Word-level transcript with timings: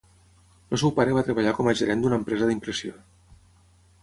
El 0.77 0.79
seu 0.83 0.93
pare 0.99 1.13
va 1.19 1.23
treballar 1.29 1.53
com 1.59 1.69
a 1.69 1.75
gerent 1.83 2.01
d'una 2.07 2.21
empresa 2.23 2.49
d'impressió. 2.53 2.97